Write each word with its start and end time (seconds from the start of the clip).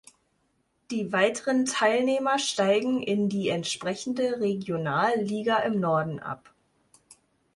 Die 0.89 1.11
weiteren 1.13 1.67
Teilnehmer 1.67 2.39
steigen 2.39 3.03
in 3.03 3.29
die 3.29 3.49
entsprechende 3.49 4.39
Regionalliga 4.39 5.57
im 5.57 5.79
Norden 5.79 6.19
ab. 6.19 6.55